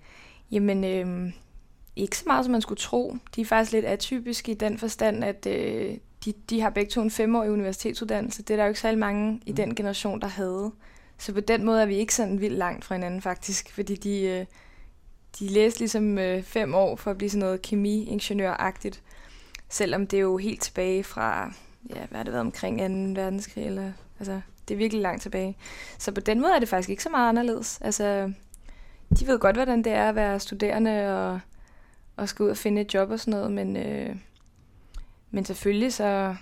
[0.51, 1.31] Jamen, øh,
[1.95, 3.17] ikke så meget, som man skulle tro.
[3.35, 7.01] De er faktisk lidt atypiske i den forstand, at øh, de, de har begge to
[7.01, 8.43] en femårig universitetsuddannelse.
[8.43, 10.71] Det er der jo ikke særlig mange i den generation, der havde.
[11.17, 14.21] Så på den måde er vi ikke sådan vildt langt fra hinanden faktisk, fordi de,
[14.21, 14.45] øh,
[15.39, 19.01] de læste ligesom øh, fem år for at blive sådan noget kemi-ingeniøragtigt,
[19.69, 21.53] Selvom det er jo helt tilbage fra,
[21.89, 22.79] ja, hvad har det været omkring
[23.15, 23.21] 2.
[23.21, 25.57] verdenskrig, eller, altså, det er virkelig langt tilbage.
[25.97, 27.79] Så på den måde er det faktisk ikke så meget anderledes.
[27.81, 28.31] Altså,
[29.19, 31.39] de ved godt, hvordan det er at være studerende og,
[32.17, 34.15] og skal ud og finde et job og sådan noget, men, øh,
[35.31, 36.35] men selvfølgelig så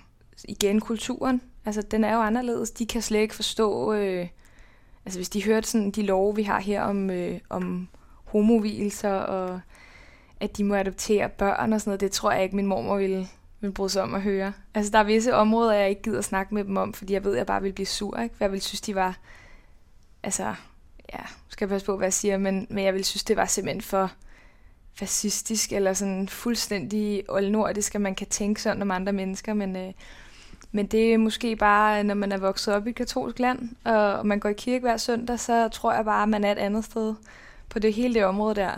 [0.43, 2.71] igen kulturen, altså den er jo anderledes.
[2.71, 4.27] De kan slet ikke forstå, øh,
[5.05, 7.87] altså hvis de hørte sådan de love, vi har her om, øh, om
[8.33, 9.59] homovilser, og
[10.39, 13.27] at de må adoptere børn og sådan noget, det tror jeg ikke, min mormor ville,
[13.59, 14.53] ville bryde sig om at høre.
[14.73, 17.23] Altså, der er visse områder, jeg ikke gider at snakke med dem om, fordi jeg
[17.23, 18.35] ved, at jeg bare vil blive sur, ikke?
[18.37, 19.17] For jeg vil synes, de var,
[20.23, 20.43] altså,
[21.13, 21.19] ja,
[21.49, 23.81] skal jeg passe på, hvad jeg siger, men, men jeg vil synes, det var simpelthen
[23.81, 24.11] for
[24.95, 29.93] fascistisk, eller sådan fuldstændig oldnordisk, at man kan tænke sådan om andre mennesker, men, øh,
[30.71, 34.25] men det er måske bare, når man er vokset op i et katolsk land, og
[34.25, 36.85] man går i kirke hver søndag, så tror jeg bare, at man er et andet
[36.85, 37.15] sted
[37.73, 38.77] på det hele det område der.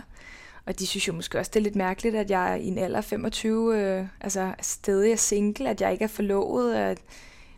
[0.66, 3.00] Og de synes jo måske også, det er lidt mærkeligt, at jeg i en alder
[3.00, 6.98] 25, øh, altså stadig er single, at jeg ikke er forlovet, at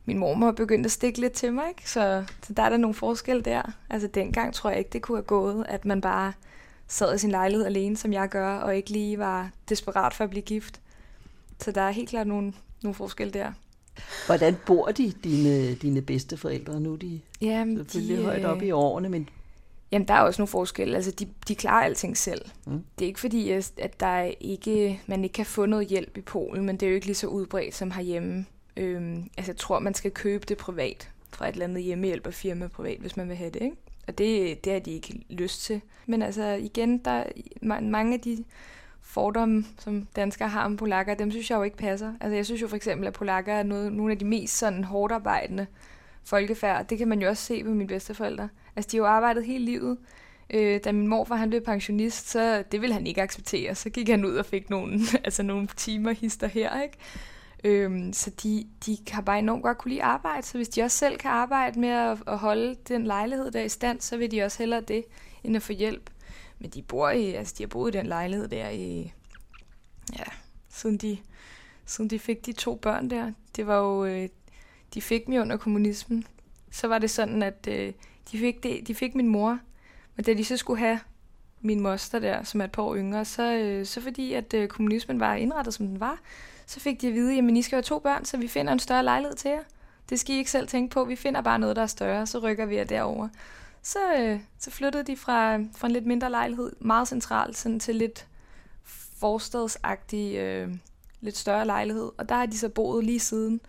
[0.05, 1.91] min mor har begyndt at stikke lidt til mig, ikke?
[1.91, 3.63] Så, så der er der nogle forskel der.
[3.91, 6.33] Altså dengang tror jeg ikke, det kunne have gået, at man bare
[6.89, 10.31] sad i sin lejlighed alene, som jeg gør, og ikke lige var desperat for at
[10.31, 10.81] blive gift.
[11.61, 13.53] Så der er helt klart nogle, nogle forskel der.
[14.27, 16.95] Hvordan bor de, dine, dine bedste forældre nu?
[16.95, 19.29] De Ja, selvfølgelig de, højt op i årene, men
[19.93, 20.97] Jamen, der er også nogle forskelle.
[20.97, 22.45] Altså, de, de klarer alting selv.
[22.67, 22.85] Mm.
[22.99, 26.21] Det er ikke fordi, at der er ikke, man ikke kan få noget hjælp i
[26.21, 28.47] Polen, men det er jo ikke lige så udbredt som herhjemme.
[28.77, 32.99] Øhm, altså, jeg tror, man skal købe det privat fra et eller andet hjemmehjælperfirma privat,
[32.99, 33.77] hvis man vil have det, ikke?
[34.09, 35.81] Og det, det har de ikke lyst til.
[36.07, 37.25] Men altså, igen, der
[37.83, 38.45] mange af de
[39.03, 42.13] fordomme, som danskere har om polakker, dem synes jeg jo ikke passer.
[42.21, 44.85] Altså, jeg synes jo for eksempel, at polakker er noget, nogle af de mest sådan
[44.85, 45.67] hårdt arbejdende
[46.25, 46.87] folkefærd.
[46.87, 48.49] Det kan man jo også se på mine bedsteforældre.
[48.79, 49.99] Altså, de har jo arbejdet hele livet.
[50.51, 53.75] Øh, da min morfar han blev pensionist, så det ville han ikke acceptere.
[53.75, 56.97] Så gik han ud og fik nogle, altså nogle timer hister her, ikke?
[57.65, 60.97] Øhm, så de, de har bare enormt godt kunne lide arbejde, så hvis de også
[60.99, 64.43] selv kan arbejde med at, at holde den lejlighed der i stand, så vil de
[64.43, 65.05] også hellere det,
[65.45, 66.11] end at få hjælp.
[66.59, 69.13] Men de bor i, altså de har boet i den lejlighed der i,
[70.19, 70.25] ja,
[70.69, 71.19] siden de,
[71.85, 73.33] siden de fik de to børn der.
[73.57, 74.29] Det var jo, øh,
[74.95, 76.27] de fik dem under kommunismen.
[76.71, 77.93] Så var det sådan, at øh,
[78.33, 79.59] de, fik det, de fik min mor,
[80.17, 81.01] men da de så skulle have
[81.61, 84.69] min moster der, som er et par år yngre, så, øh, så fordi at øh,
[84.69, 86.19] kommunismen var indrettet, som den var,
[86.67, 88.79] så fik de at vide, at I skal have to børn, så vi finder en
[88.79, 89.63] større lejlighed til jer.
[90.11, 91.05] Det skal I ikke selv tænke på.
[91.05, 93.29] Vi finder bare noget, der er større, så rykker vi jer derover.
[93.83, 97.97] Så, øh, så flyttede de fra, fra en lidt mindre lejlighed, meget centralt, sådan til
[97.97, 98.27] lidt
[99.19, 100.75] forstadsagtig, øh,
[101.21, 102.11] lidt større lejlighed.
[102.19, 103.61] Og der har de så boet lige siden,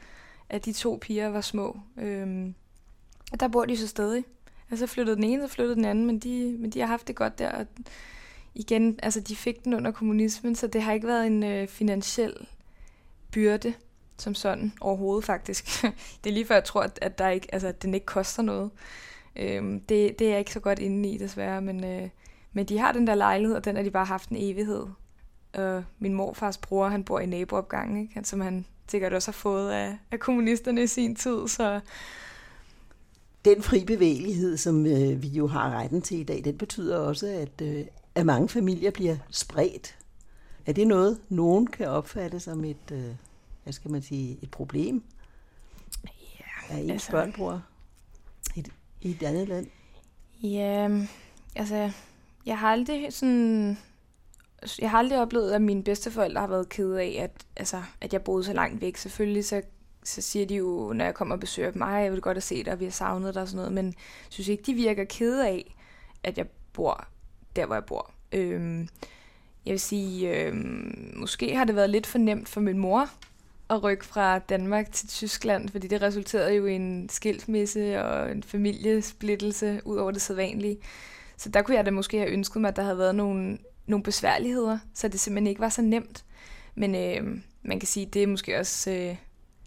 [0.49, 1.79] at de to piger var små.
[1.97, 2.53] Øh,
[3.31, 4.23] og der bor de så stadig.
[4.71, 7.15] Altså flyttede den ene, så flyttede den anden, men de, men de har haft det
[7.15, 7.51] godt der.
[7.51, 7.65] Og
[8.55, 12.33] igen, altså de fik den under kommunismen, så det har ikke været en øh, finansiel
[13.31, 13.73] byrde
[14.21, 15.81] som sådan overhovedet faktisk.
[16.23, 18.43] det er lige før jeg tror, at, at, der ikke, altså, at den ikke koster
[18.43, 18.71] noget.
[19.35, 22.09] Øhm, det, det er jeg ikke så godt inde i desværre, men, øh,
[22.53, 24.85] men de har den der lejlighed, og den har de bare haft en evighed.
[25.57, 28.21] Øh, min morfars bror, han bor i naboopgangen, ikke?
[28.23, 31.79] som han sikkert også har fået af, af kommunisterne i sin tid, så
[33.55, 37.27] den fri bevægelighed, som øh, vi jo har retten til i dag, den betyder også,
[37.27, 37.85] at, øh,
[38.15, 39.97] at mange familier bliver spredt.
[40.65, 43.03] Er det noget, nogen kan opfatte som et, øh,
[43.63, 45.03] hvad skal man sige, et problem?
[46.39, 47.63] Ja, er ens altså, børn bor
[48.55, 48.69] i et,
[49.01, 49.67] i et andet land?
[50.43, 50.89] Ja,
[51.55, 51.91] altså,
[52.45, 53.77] jeg har aldrig sådan...
[54.81, 58.21] Jeg har aldrig oplevet, at mine bedsteforældre har været kede af, at, altså, at jeg
[58.21, 58.97] boede så langt væk.
[58.97, 59.61] Selvfølgelig så
[60.03, 62.65] så siger de jo, når jeg kommer og besøger dem, jeg vil godt have set
[62.65, 65.03] dig, og vi har savnet dig og sådan noget, men jeg synes ikke, de virker
[65.03, 65.75] kede af,
[66.23, 67.07] at jeg bor
[67.55, 68.11] der, hvor jeg bor.
[68.31, 68.87] Øhm,
[69.65, 73.09] jeg vil sige, øhm, måske har det været lidt for nemt for min mor
[73.69, 78.43] at rykke fra Danmark til Tyskland, fordi det resulterede jo i en skilsmisse og en
[78.43, 80.77] familiesplittelse ud over det sædvanlige.
[81.37, 83.57] Så der kunne jeg da måske have ønsket mig, at der havde været nogle,
[83.87, 86.25] nogle besværligheder, så det simpelthen ikke var så nemt.
[86.75, 89.15] Men øh, man kan sige, det er måske også øh,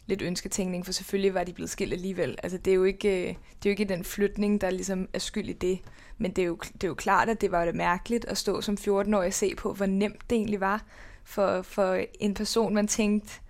[0.07, 2.38] lidt ønsketænkning, for selvfølgelig var de blevet skilt alligevel.
[2.43, 3.35] Altså, det er jo ikke, øh, det er
[3.67, 5.79] jo ikke den flytning, der ligesom er skyld i det.
[6.19, 8.61] Men det er, jo, det er jo klart, at det var det mærkeligt at stå
[8.61, 10.85] som 14-årig og se på, hvor nemt det egentlig var
[11.25, 13.41] for, for en person, man tænkte,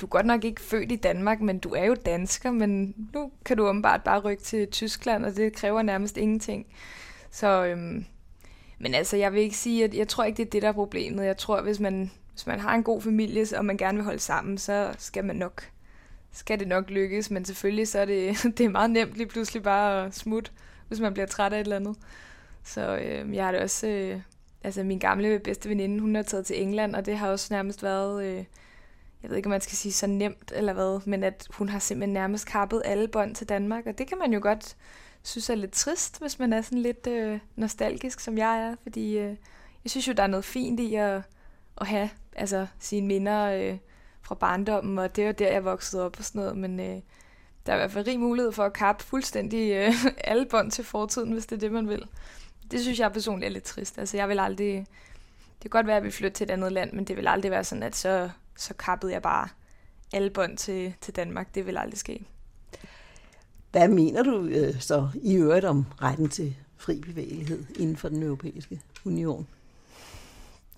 [0.00, 3.30] du er godt nok ikke født i Danmark, men du er jo dansker, men nu
[3.44, 6.66] kan du åbenbart bare rykke til Tyskland, og det kræver nærmest ingenting.
[7.30, 8.04] Så, øhm,
[8.78, 10.72] men altså, jeg vil ikke sige, at jeg tror ikke, det er det, der er
[10.72, 11.24] problemet.
[11.24, 14.18] Jeg tror, hvis man, hvis man har en god familie, og man gerne vil holde
[14.18, 15.70] sammen, så skal man nok
[16.32, 19.62] skal det nok lykkes, men selvfølgelig så er det, det er meget nemt lige pludselig
[19.62, 20.50] bare at smutte,
[20.88, 21.96] hvis man bliver træt af et eller andet.
[22.64, 24.20] Så øh, jeg har det også, øh,
[24.64, 27.82] altså min gamle bedste veninde, hun er taget til England, og det har også nærmest
[27.82, 28.44] været, øh,
[29.22, 31.78] jeg ved ikke, om man skal sige så nemt eller hvad, men at hun har
[31.78, 34.76] simpelthen nærmest kappet alle bånd til Danmark, og det kan man jo godt
[35.22, 39.18] synes er lidt trist, hvis man er sådan lidt øh, nostalgisk, som jeg er, fordi
[39.18, 39.36] øh,
[39.84, 41.22] jeg synes jo, der er noget fint i at,
[41.80, 43.78] at have altså, sine minder øh,
[44.22, 47.00] fra barndommen, og det var der, jeg voksede op og sådan noget, men øh,
[47.66, 49.92] der er i hvert fald rig mulighed for at kappe fuldstændig øh,
[50.30, 52.06] alle bånd til fortiden, hvis det er det, man vil.
[52.70, 53.98] Det synes jeg personligt er lidt trist.
[53.98, 54.86] Altså, jeg vil aldrig...
[55.62, 57.50] Det kan godt være, at vi flytter til et andet land, men det vil aldrig
[57.50, 59.48] være sådan, at så, så kappede jeg bare
[60.12, 61.54] alle bånd til, til Danmark.
[61.54, 62.24] Det vil aldrig ske.
[63.72, 68.22] Hvad mener du øh, så i øvrigt om retten til fri bevægelighed inden for den
[68.22, 69.46] europæiske union?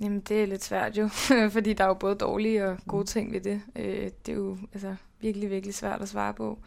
[0.00, 1.08] Jamen, det er lidt svært jo,
[1.56, 3.06] fordi der er jo både dårlige og gode mm.
[3.06, 3.62] ting ved det.
[3.76, 6.58] Øh, det er jo altså, virkelig, virkelig svært at svare på.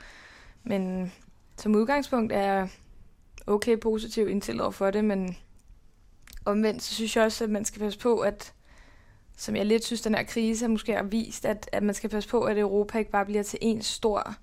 [0.63, 1.11] Men
[1.57, 2.69] som udgangspunkt er jeg
[3.47, 5.37] okay positiv indstillet over for det, men
[6.45, 8.53] omvendt, så synes jeg også, at man skal passe på, at
[9.37, 12.29] som jeg lidt synes, den her krise måske har vist, at, at man skal passe
[12.29, 14.35] på, at Europa ikke bare bliver til en stor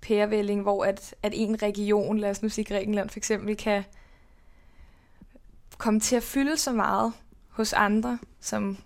[0.00, 3.84] pærevælling, hvor at, at en region, lad os nu sige Grækenland for eksempel, kan
[5.78, 7.12] komme til at fylde så meget,
[7.56, 8.76] hos andre, som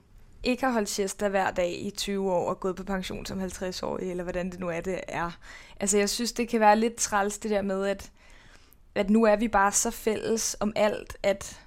[0.42, 3.82] ikke har holdt siesta hver dag i 20 år og gået på pension som 50
[3.82, 5.38] år, eller hvordan det nu er, det er.
[5.80, 8.10] Altså jeg synes, det kan være lidt træls det der med, at,
[8.94, 11.60] at nu er vi bare så fælles om alt, at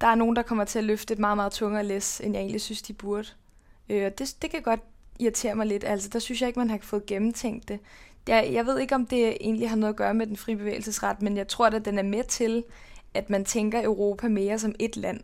[0.00, 2.40] der er nogen, der kommer til at løfte et meget, meget tungere læs, end jeg
[2.40, 3.28] egentlig synes, de burde.
[3.88, 4.80] Øh, det, det kan godt
[5.18, 5.84] irritere mig lidt.
[5.84, 7.78] Altså, der synes jeg ikke, man har fået gennemtænkt det.
[8.28, 11.22] Jeg, jeg ved ikke, om det egentlig har noget at gøre med den frie bevægelsesret,
[11.22, 12.64] men jeg tror, at den er med til,
[13.14, 15.20] at man tænker Europa mere som et land.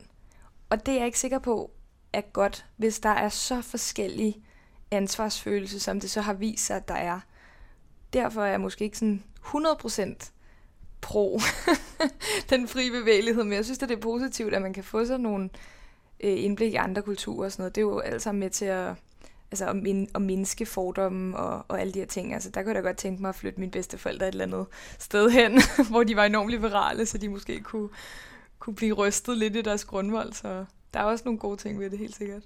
[0.70, 1.70] Og det er jeg ikke sikker på
[2.12, 4.42] er godt, hvis der er så forskellige
[4.90, 7.20] ansvarsfølelse, som det så har vist sig, at der er.
[8.12, 10.30] Derfor er jeg måske ikke sådan 100%
[11.00, 11.40] pro
[12.50, 15.20] den frie bevægelighed, men jeg synes, at det er positivt, at man kan få sådan
[15.20, 15.50] nogle
[16.20, 17.74] øh, indblik i andre kulturer og sådan noget.
[17.74, 18.94] Det er jo alt sammen med til at,
[19.50, 22.34] altså, at, min, at mindske fordomme og, og alle de her ting.
[22.34, 24.66] Altså, der kunne jeg da godt tænke mig at flytte mine bedsteforældre et eller andet
[24.98, 27.88] sted hen, hvor de var enormt liberale, så de måske kunne,
[28.60, 30.32] kunne blive rystet lidt i deres grundvold.
[30.32, 32.42] Så der er også nogle gode ting ved det, helt sikkert.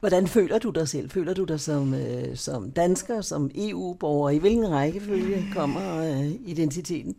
[0.00, 1.10] Hvordan føler du dig selv?
[1.10, 4.30] Føler du dig som, øh, som dansker, som EU-borger?
[4.30, 7.12] I hvilken rækkefølge kommer øh, identiteten?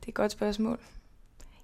[0.00, 0.78] Det er et godt spørgsmål.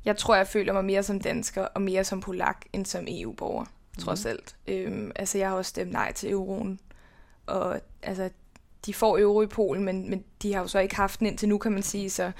[0.04, 3.64] Jeg tror, jeg føler mig mere som dansker og mere som polak end som EU-borger,
[3.64, 4.02] mm.
[4.02, 4.56] trods alt.
[4.66, 6.80] Øhm, altså, jeg har også stemt nej til euroen.
[7.46, 8.30] Og altså,
[8.86, 11.48] de får euro i Polen, men, men de har jo så ikke haft den indtil
[11.48, 12.10] nu, kan man sige.
[12.10, 12.32] Så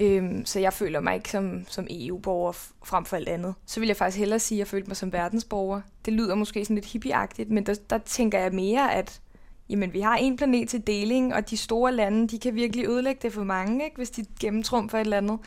[0.00, 2.52] Øhm, så jeg føler mig ikke som, som EU-borger
[2.84, 3.54] frem for alt andet.
[3.66, 5.80] Så vil jeg faktisk hellere sige, at jeg følte mig som verdensborger.
[6.04, 9.20] Det lyder måske sådan lidt hippieagtigt, men der, der tænker jeg mere, at
[9.68, 13.20] jamen, vi har en planet til deling, og de store lande, de kan virkelig ødelægge
[13.22, 15.38] det for mange, ikke, hvis de gennemtrumfer et eller andet.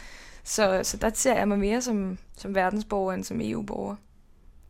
[0.43, 3.95] Så, så der ser jeg mig mere som, som verdensborger end som EU-borger.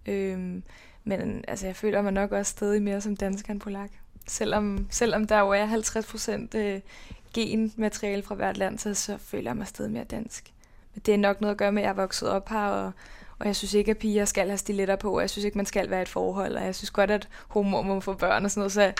[0.06, 0.64] Øhm,
[1.04, 3.92] men altså, jeg føler mig nok også stadig mere som dansker end polak.
[4.28, 6.80] Selvom, selvom der jo er 50 procent øh,
[7.34, 10.54] genmateriale fra hvert land, så, så føler jeg mig stadig mere dansk.
[10.94, 12.92] Men det er nok noget at gøre med, at jeg er vokset op her, og,
[13.40, 15.66] og jeg synes ikke, at piger skal have stiletter på, og jeg synes ikke, man
[15.66, 18.60] skal være et forhold, og jeg synes godt, at homo må få børn og sådan
[18.60, 18.94] noget, så,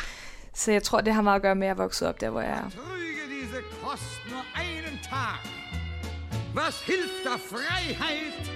[0.54, 2.30] så jeg tror, det har meget at gøre med, at jeg er vokset op der,
[2.30, 2.70] hvor jeg er.
[2.70, 3.60] Trüge diese
[4.32, 5.40] nur einen Tag.
[6.56, 8.52] Was hilft der Freiheit?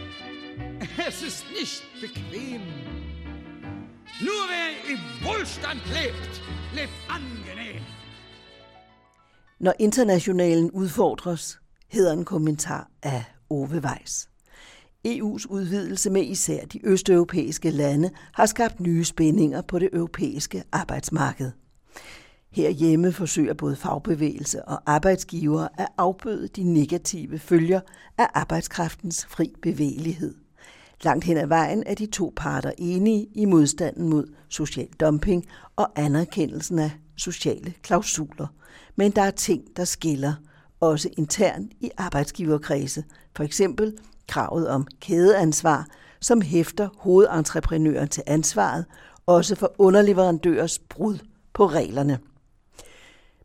[1.07, 2.61] Es ist nicht bequem.
[4.21, 6.41] Nur wer im Wohlstand lebt,
[6.73, 7.83] lebt angenehm.
[9.59, 14.29] Når internationalen udfordres, hedder en kommentar af Ove Weiss.
[15.07, 21.51] EU's udvidelse med især de østeuropæiske lande har skabt nye spændinger på det europæiske arbejdsmarked.
[22.51, 27.79] Herhjemme forsøger både fagbevægelse og arbejdsgivere at afbøde de negative følger
[28.17, 30.46] af arbejdskraftens fri bevægelighed.
[31.03, 35.87] Langt hen ad vejen er de to parter enige i modstanden mod social dumping og
[35.95, 38.47] anerkendelsen af sociale klausuler.
[38.95, 40.33] Men der er ting, der skiller,
[40.79, 43.03] også internt i arbejdsgiverkredse.
[43.35, 43.93] For eksempel
[44.27, 45.87] kravet om kædeansvar,
[46.21, 48.85] som hæfter hovedentreprenøren til ansvaret,
[49.25, 51.17] også for underleverandørers brud
[51.53, 52.19] på reglerne.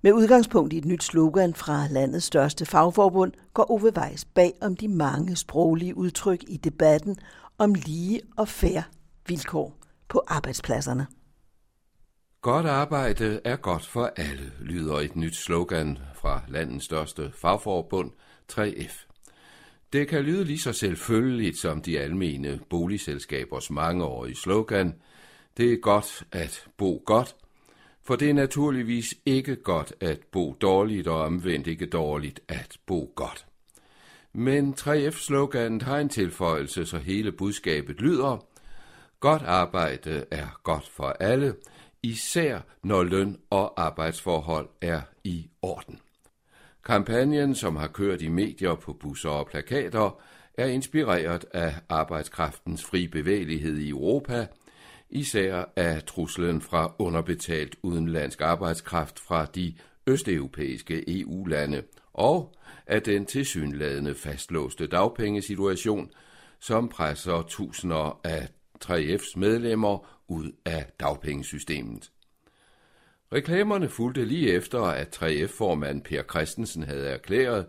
[0.05, 4.77] Med udgangspunkt i et nyt slogan fra landets største fagforbund går Ove Weiss bag om
[4.77, 7.17] de mange sproglige udtryk i debatten
[7.59, 8.83] om lige og færre
[9.29, 11.07] vilkår på arbejdspladserne.
[12.41, 18.11] Godt arbejde er godt for alle, lyder et nyt slogan fra landets største fagforbund,
[18.53, 19.09] 3F.
[19.93, 24.95] Det kan lyde lige så selvfølgeligt som de almene boligselskabers mangeårige slogan.
[25.57, 27.37] Det er godt at bo godt,
[28.05, 33.13] for det er naturligvis ikke godt at bo dårligt og omvendt ikke dårligt at bo
[33.15, 33.47] godt.
[34.33, 38.47] Men 3F-sloganet har en tilføjelse, så hele budskabet lyder,
[39.23, 41.55] Godt arbejde er godt for alle,
[42.03, 45.99] især når løn og arbejdsforhold er i orden.
[46.85, 50.21] Kampagnen, som har kørt i medier på busser og plakater,
[50.55, 54.47] er inspireret af arbejdskraftens fri bevægelighed i Europa,
[55.13, 59.75] især af truslen fra underbetalt udenlandsk arbejdskraft fra de
[60.07, 62.55] østeuropæiske EU-lande og
[62.87, 66.11] af den tilsyneladende fastlåste dagpengesituation,
[66.61, 68.49] som presser tusinder af
[68.85, 72.11] 3F's medlemmer ud af dagpengesystemet.
[73.33, 77.67] Reklamerne fulgte lige efter, at 3F-formand Per Christensen havde erklæret,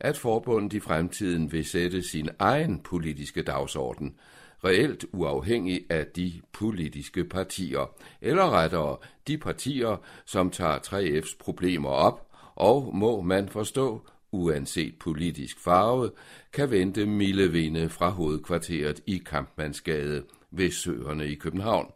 [0.00, 4.16] at forbundet i fremtiden vil sætte sin egen politiske dagsorden,
[4.64, 8.96] reelt uafhængig af de politiske partier, eller rettere
[9.26, 9.96] de partier,
[10.26, 16.10] som tager 3F's problemer op, og må man forstå, uanset politisk farve,
[16.52, 21.92] kan vente milde vinde fra hovedkvarteret i Kampmannsgade ved Søerne i København.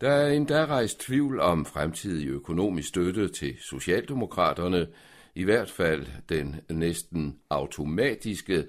[0.00, 4.86] Der er endda rejst tvivl om fremtidig økonomisk støtte til Socialdemokraterne,
[5.34, 8.64] i hvert fald den næsten automatiske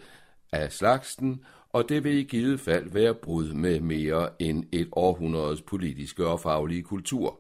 [0.51, 1.43] af slagsten,
[1.75, 6.39] og det vil i givet fald være brud med mere end et århundredes politiske og
[6.39, 7.39] faglige kultur.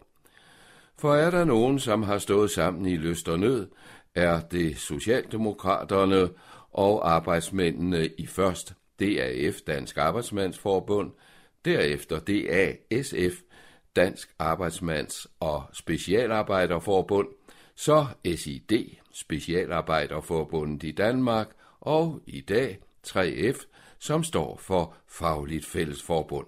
[0.97, 3.67] For er der nogen, som har stået sammen i lyst og nød,
[4.15, 6.29] er det Socialdemokraterne
[6.71, 11.11] og arbejdsmændene i først DAF, Dansk Arbejdsmandsforbund,
[11.65, 13.41] derefter DASF,
[13.95, 17.27] Dansk Arbejdsmands- og Specialarbejderforbund,
[17.75, 21.47] så SID, Specialarbejderforbundet i Danmark,
[21.81, 26.47] og i dag 3F, som står for Fagligt Fællesforbund.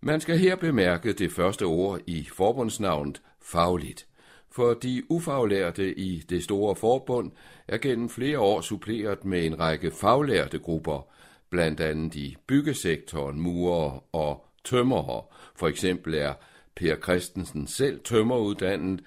[0.00, 4.06] Man skal her bemærke det første ord i forbundsnavnet fagligt,
[4.50, 7.32] for de ufaglærte i det store forbund
[7.68, 11.06] er gennem flere år suppleret med en række faglærte grupper,
[11.50, 15.22] blandt andet i byggesektoren, murer og tømmerere.
[15.56, 16.34] For eksempel er
[16.74, 19.00] Per Christensen selv tømmeruddannet,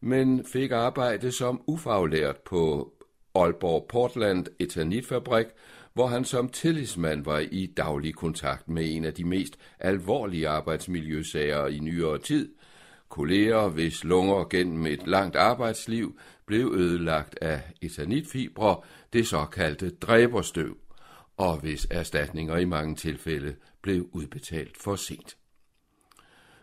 [0.00, 2.92] men fik arbejde som ufaglært på
[3.34, 5.46] Aalborg Portland Eternitfabrik,
[5.94, 11.66] hvor han som tillidsmand var i daglig kontakt med en af de mest alvorlige arbejdsmiljøsager
[11.66, 12.48] i nyere tid.
[13.08, 18.80] Kolleger, hvis lunger gennem et langt arbejdsliv blev ødelagt af etanitfibre,
[19.12, 20.76] det såkaldte dræberstøv,
[21.36, 25.36] og hvis erstatninger i mange tilfælde blev udbetalt for sent.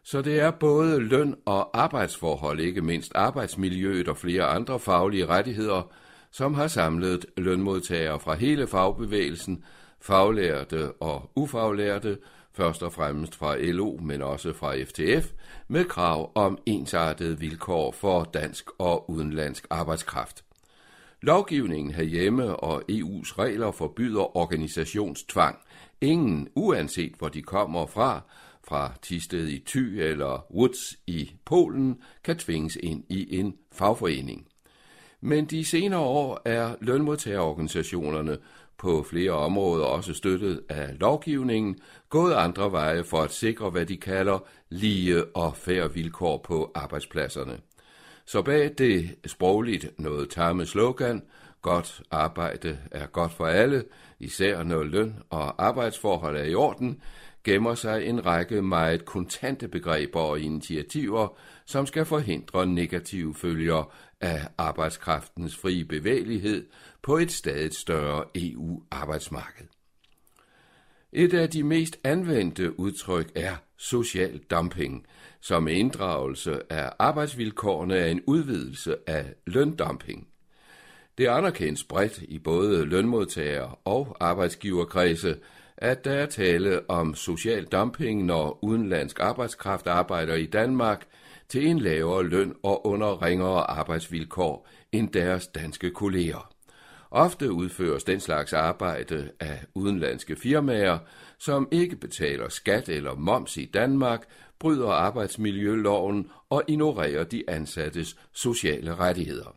[0.04, 5.92] Så det er både løn og arbejdsforhold, ikke mindst arbejdsmiljøet og flere andre faglige rettigheder,
[6.36, 9.64] som har samlet lønmodtagere fra hele fagbevægelsen,
[10.02, 12.18] faglærte og ufaglærte,
[12.54, 15.32] først og fremmest fra LO, men også fra FTF,
[15.68, 20.44] med krav om ensartede vilkår for dansk og udenlandsk arbejdskraft.
[21.22, 25.58] Lovgivningen herhjemme og EU's regler forbyder organisationstvang.
[26.02, 28.22] Ingen, uanset hvor de kommer fra,
[28.68, 34.48] fra Tisted i Thy eller Woods i Polen, kan tvinges ind i en fagforening.
[35.26, 38.38] Men de senere år er lønmodtagerorganisationerne
[38.78, 41.78] på flere områder også støttet af lovgivningen,
[42.10, 47.60] gået andre veje for at sikre, hvad de kalder lige og færre vilkår på arbejdspladserne.
[48.26, 51.22] Så bag det sprogligt noget tamme slogan,
[51.62, 53.84] godt arbejde er godt for alle,
[54.20, 57.02] især når løn og arbejdsforhold er i orden,
[57.46, 64.48] gemmer sig en række meget kontante begreber og initiativer, som skal forhindre negative følger af
[64.58, 66.66] arbejdskraftens frie bevægelighed
[67.02, 69.66] på et stadig større EU-arbejdsmarked.
[71.14, 75.06] Et af de mest anvendte udtryk er social dumping,
[75.42, 80.28] som inddragelse af arbejdsvilkårene er en udvidelse af løndumping.
[81.18, 85.38] Det anerkendes bredt i både lønmodtager og arbejdsgiverkredse,
[85.78, 91.06] at der er tale om social dumping, når udenlandsk arbejdskraft arbejder i Danmark
[91.50, 96.52] til en lavere løn og under ringere arbejdsvilkår end deres danske kolleger.
[97.12, 100.98] Ofte udføres den slags arbejde af udenlandske firmaer,
[101.38, 104.26] som ikke betaler skat eller moms i Danmark,
[104.60, 109.56] bryder arbejdsmiljøloven og ignorerer de ansattes sociale rettigheder.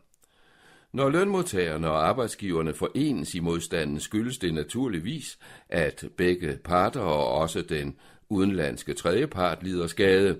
[0.92, 7.62] Når lønmodtagerne og arbejdsgiverne forenes i modstanden, skyldes det naturligvis, at begge parter og også
[7.62, 7.96] den
[8.28, 10.38] udenlandske tredjepart lider skade.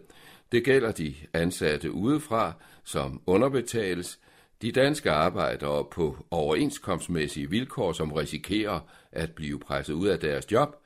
[0.53, 2.53] Det gælder de ansatte udefra,
[2.85, 4.19] som underbetales,
[4.63, 8.81] de danske arbejdere på overenskomstmæssige vilkår, som risikerer
[9.13, 10.77] at blive presset ud af deres job,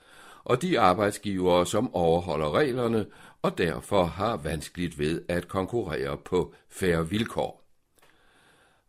[0.45, 3.07] og de arbejdsgivere, som overholder reglerne
[3.43, 7.62] og derfor har vanskeligt ved at konkurrere på færre vilkår.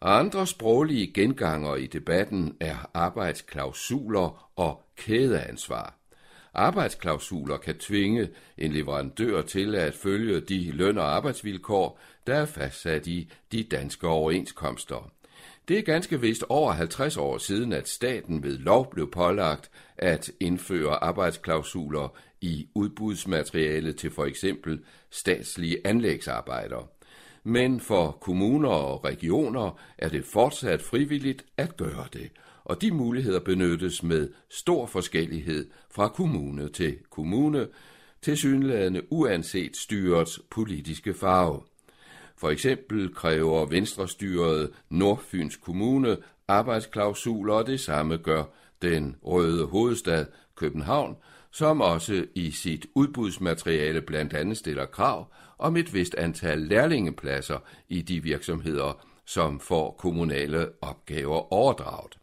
[0.06, 5.96] Andre sproglige genganger i debatten er arbejdsklausuler og kædeansvar.
[6.54, 13.08] Arbejdsklausuler kan tvinge en leverandør til at følge de løn- og arbejdsvilkår, der er fastsat
[13.08, 15.12] i de danske overenskomster.
[15.68, 20.32] Det er ganske vist over 50 år siden, at staten ved lov blev pålagt at
[20.40, 26.90] indføre arbejdsklausuler i udbudsmateriale til for eksempel statslige anlægsarbejder
[27.44, 32.32] men for kommuner og regioner er det fortsat frivilligt at gøre det,
[32.64, 37.68] og de muligheder benyttes med stor forskellighed fra kommune til kommune,
[38.22, 41.62] tilsyneladende uanset styrets politiske farve.
[42.38, 48.44] For eksempel kræver venstrestyret Nordfyns Kommune arbejdsklausuler, og det samme gør
[48.82, 50.26] den røde hovedstad
[50.56, 51.16] København,
[51.52, 55.28] som også i sit udbudsmateriale blandt andet stiller krav
[55.64, 57.58] om et vist antal lærlingepladser
[57.90, 62.18] i de virksomheder, som får kommunale opgaver overdraget.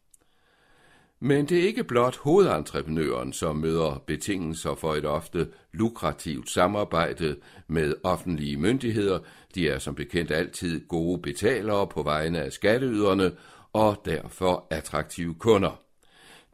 [1.21, 7.37] Men det er ikke blot hovedentreprenøren, som møder betingelser for et ofte lukrativt samarbejde
[7.67, 9.19] med offentlige myndigheder.
[9.55, 13.33] De er som bekendt altid gode betalere på vegne af skatteyderne
[13.73, 15.81] og derfor attraktive kunder.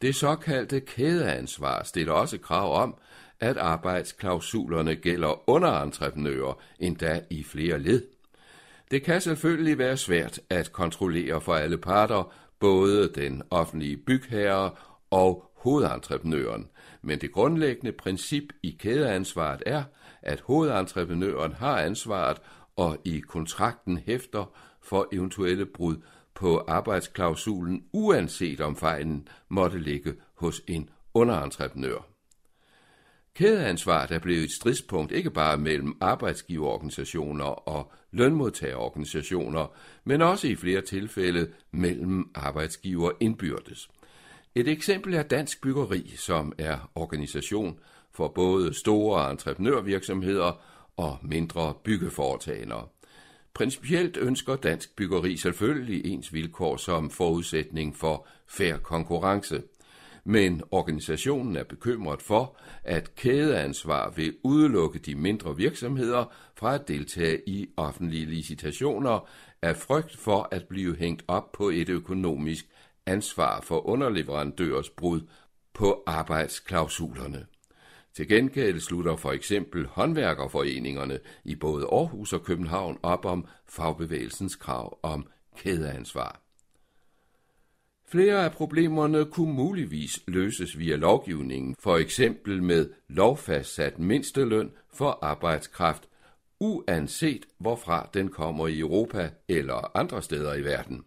[0.03, 2.95] Det såkaldte kædeansvar stiller også krav om,
[3.41, 8.03] at arbejdsklausulerne gælder underentreprenører, endda i flere led.
[8.91, 14.71] Det kan selvfølgelig være svært at kontrollere for alle parter, både den offentlige bygherre
[15.11, 16.69] og hovedentreprenøren,
[17.03, 19.83] men det grundlæggende princip i kædeansvaret er,
[20.23, 22.39] at hovedentreprenøren har ansvaret
[22.77, 25.97] og i kontrakten hæfter for eventuelle brud
[26.35, 32.16] på arbejdsklausulen, uanset om fejlen måtte ligge hos en underentreprenør.
[33.37, 39.67] Kædeansvar er blevet et stridspunkt ikke bare mellem arbejdsgiverorganisationer og lønmodtagerorganisationer,
[40.05, 43.89] men også i flere tilfælde mellem arbejdsgiver indbyrdes.
[44.55, 47.79] Et eksempel er Dansk Byggeri, som er organisation
[48.13, 50.61] for både store entreprenørvirksomheder
[50.97, 52.91] og mindre byggeforetagender.
[53.55, 59.63] Principielt ønsker Dansk Byggeri selvfølgelig ens vilkår som forudsætning for fair konkurrence–
[60.27, 66.25] men organisationen er bekymret for, at kædeansvar vil udelukke de mindre virksomheder
[66.55, 69.29] fra at deltage i offentlige licitationer
[69.63, 72.67] af frygt for at blive hængt op på et økonomisk
[73.07, 75.21] ansvar for underleverandørers brud
[75.75, 77.47] på arbejdsklausulerne.
[78.15, 84.99] Til gengæld slutter for eksempel håndværkerforeningerne i både Aarhus og København op om fagbevægelsens krav
[85.03, 86.46] om kædeansvar.
[88.09, 96.09] Flere af problemerne kunne muligvis løses via lovgivningen, for eksempel med lovfastsat mindsteløn for arbejdskraft,
[96.61, 101.05] uanset hvorfra den kommer i Europa eller andre steder i verden.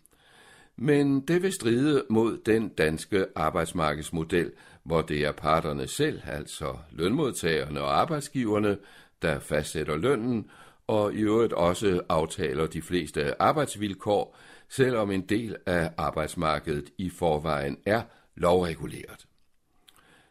[0.78, 4.52] Men det vil stride mod den danske arbejdsmarkedsmodel,
[4.84, 8.78] hvor det er parterne selv, altså lønmodtagerne og arbejdsgiverne,
[9.22, 10.50] der fastsætter lønnen,
[10.88, 14.38] og i øvrigt også aftaler de fleste arbejdsvilkår,
[14.70, 18.02] selvom en del af arbejdsmarkedet i forvejen er
[18.36, 19.26] lovreguleret.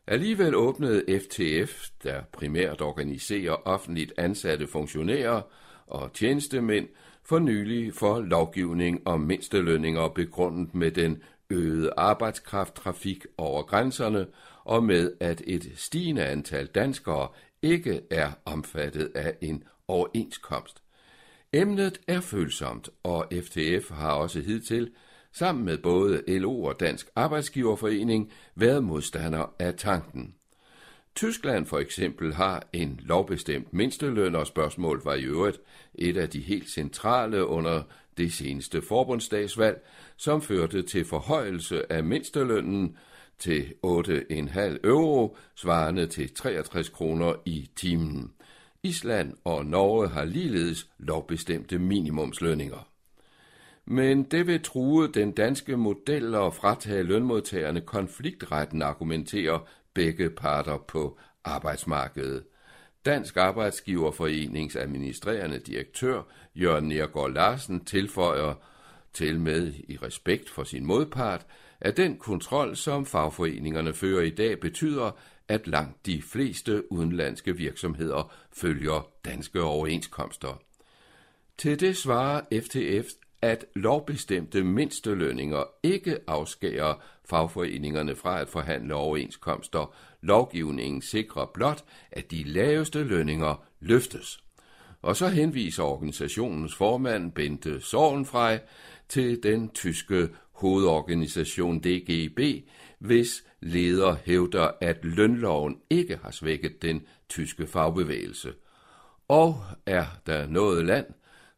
[0.07, 5.43] Alligevel åbnede FTF, der primært organiserer offentligt ansatte funktionærer
[5.87, 6.89] og tjenestemænd,
[7.25, 14.27] for nylig for lovgivning om mindstelønninger begrundet med den øgede arbejdskrafttrafik over grænserne
[14.65, 17.29] og med, at et stigende antal danskere
[17.63, 20.83] ikke er omfattet af en overenskomst.
[21.53, 24.91] Emnet er følsomt, og FTF har også hidtil,
[25.33, 30.35] sammen med både LO og Dansk Arbejdsgiverforening, været modstander af tanken.
[31.15, 35.61] Tyskland for eksempel har en lovbestemt mindsteløn, og spørgsmålet var i øvrigt
[35.95, 37.83] et af de helt centrale under
[38.17, 39.87] det seneste forbundsdagsvalg,
[40.17, 42.97] som førte til forhøjelse af mindstelønnen
[43.39, 48.33] til 8,5 euro, svarende til 63 kroner i timen.
[48.83, 52.89] Island og Norge har ligeledes lovbestemte minimumslønninger.
[53.85, 61.19] Men det vil true den danske model og fratage lønmodtagerne konfliktretten, argumenterer begge parter på
[61.45, 62.45] arbejdsmarkedet.
[63.05, 66.23] Dansk Arbejdsgiverforenings administrerende direktør
[66.55, 68.55] Jørgen Nergård Larsen tilføjer
[69.13, 71.47] til med i respekt for sin modpart,
[71.81, 75.11] at den kontrol, som fagforeningerne fører i dag, betyder,
[75.49, 80.63] at langt de fleste udenlandske virksomheder følger danske overenskomster.
[81.59, 83.09] Til det svarer FTF,
[83.43, 86.95] at lovbestemte mindstelønninger ikke afskærer
[87.25, 89.95] fagforeningerne fra at forhandle overenskomster.
[90.21, 94.41] Lovgivningen sikrer blot, at de laveste lønninger løftes.
[95.03, 98.61] Og så henviser organisationens formand Bente Sorgenfrej
[99.09, 102.41] til den tyske hovedorganisation DGB,
[102.99, 108.55] hvis leder hævder, at lønloven ikke har svækket den tyske fagbevægelse.
[109.29, 111.07] Og er der noget land,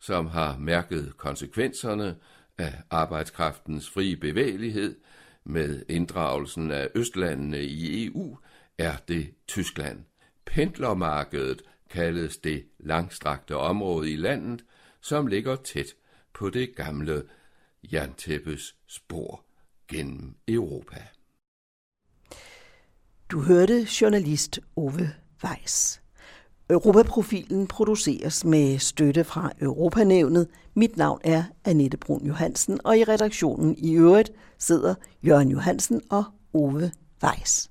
[0.00, 2.16] som har mærket konsekvenserne
[2.58, 4.96] af arbejdskraftens frie bevægelighed
[5.44, 8.38] med inddragelsen af Østlandene i EU,
[8.78, 10.04] er det Tyskland.
[10.46, 14.64] Pendlermarkedet kaldes det langstrakte område i landet,
[15.00, 15.94] som ligger tæt
[16.32, 17.22] på det gamle
[17.92, 19.44] jerntæppes spor
[19.88, 21.06] gennem Europa.
[23.30, 25.10] Du hørte journalist Ove
[25.44, 26.00] Weiss.
[26.70, 30.48] Europaprofilen produceres med støtte fra Europanævnet.
[30.74, 36.24] Mit navn er Annette Brun Johansen, og i redaktionen i øvrigt sidder Jørgen Johansen og
[36.52, 36.90] Ove
[37.24, 37.69] Weiss.